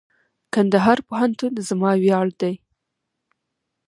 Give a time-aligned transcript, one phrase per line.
[0.53, 2.53] کندهار پوهنتون زما ویاړ دئ.